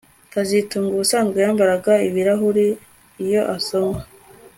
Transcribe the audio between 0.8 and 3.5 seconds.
ubusanzwe yambara ibirahuri iyo